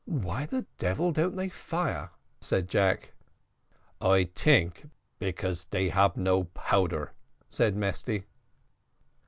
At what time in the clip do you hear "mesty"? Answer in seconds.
7.75-8.23